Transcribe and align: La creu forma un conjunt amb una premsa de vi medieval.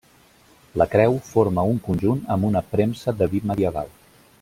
La 0.81 0.87
creu 0.93 1.19
forma 1.27 1.67
un 1.75 1.83
conjunt 1.91 2.25
amb 2.37 2.51
una 2.51 2.67
premsa 2.75 3.17
de 3.23 3.33
vi 3.37 3.47
medieval. 3.53 3.97